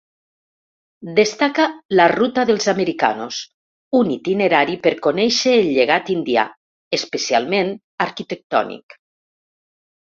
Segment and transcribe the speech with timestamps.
[1.19, 1.65] Destaca
[1.99, 3.43] la ‘ruta dels americanos’,
[4.01, 6.49] un itinerari per conèixer el llegat indià,
[7.01, 7.75] especialment
[8.11, 9.03] arquitectònic.